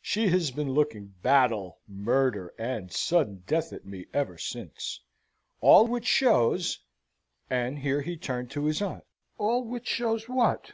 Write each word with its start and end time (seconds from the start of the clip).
She 0.00 0.28
has 0.28 0.52
been 0.52 0.70
looking 0.70 1.06
battle, 1.22 1.80
murder, 1.88 2.54
and 2.56 2.92
sudden 2.92 3.42
death 3.48 3.72
at 3.72 3.84
me 3.84 4.06
ever 4.14 4.38
since. 4.38 5.00
All 5.60 5.88
which 5.88 6.06
shows" 6.06 6.78
and 7.50 7.80
here 7.80 8.00
he 8.02 8.16
turned 8.16 8.52
to 8.52 8.66
his 8.66 8.80
aunt. 8.80 9.02
"All 9.38 9.64
which 9.64 9.88
shows 9.88 10.28
what?" 10.28 10.72